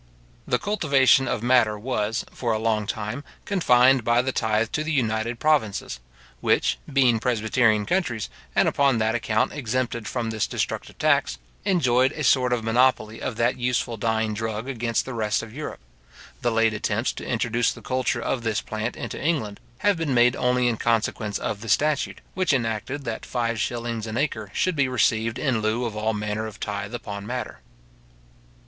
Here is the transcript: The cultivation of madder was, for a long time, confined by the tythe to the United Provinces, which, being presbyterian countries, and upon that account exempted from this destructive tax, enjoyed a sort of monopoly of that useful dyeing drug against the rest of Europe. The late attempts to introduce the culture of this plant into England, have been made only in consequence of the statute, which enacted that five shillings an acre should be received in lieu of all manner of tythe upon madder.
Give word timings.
The 0.47 0.57
cultivation 0.57 1.27
of 1.27 1.43
madder 1.43 1.77
was, 1.77 2.25
for 2.31 2.53
a 2.53 2.57
long 2.57 2.87
time, 2.87 3.23
confined 3.45 4.03
by 4.03 4.23
the 4.23 4.31
tythe 4.31 4.71
to 4.71 4.83
the 4.83 4.91
United 4.91 5.39
Provinces, 5.39 5.99
which, 6.39 6.79
being 6.91 7.19
presbyterian 7.19 7.85
countries, 7.85 8.27
and 8.55 8.67
upon 8.67 8.97
that 8.97 9.13
account 9.13 9.53
exempted 9.53 10.07
from 10.07 10.31
this 10.31 10.47
destructive 10.47 10.97
tax, 10.97 11.37
enjoyed 11.65 12.13
a 12.13 12.23
sort 12.23 12.51
of 12.51 12.63
monopoly 12.63 13.21
of 13.21 13.35
that 13.35 13.57
useful 13.59 13.95
dyeing 13.95 14.33
drug 14.33 14.67
against 14.67 15.05
the 15.05 15.13
rest 15.13 15.43
of 15.43 15.53
Europe. 15.53 15.81
The 16.41 16.49
late 16.51 16.73
attempts 16.73 17.13
to 17.13 17.27
introduce 17.27 17.71
the 17.71 17.83
culture 17.83 18.21
of 18.23 18.41
this 18.41 18.59
plant 18.59 18.95
into 18.95 19.21
England, 19.23 19.59
have 19.77 19.97
been 19.97 20.15
made 20.15 20.35
only 20.35 20.67
in 20.67 20.77
consequence 20.77 21.37
of 21.37 21.61
the 21.61 21.69
statute, 21.69 22.21
which 22.33 22.53
enacted 22.53 23.03
that 23.05 23.23
five 23.23 23.59
shillings 23.59 24.07
an 24.07 24.17
acre 24.17 24.49
should 24.51 24.75
be 24.75 24.87
received 24.87 25.37
in 25.37 25.61
lieu 25.61 25.85
of 25.85 25.95
all 25.95 26.15
manner 26.15 26.47
of 26.47 26.59
tythe 26.59 26.95
upon 26.95 27.27
madder. 27.27 27.59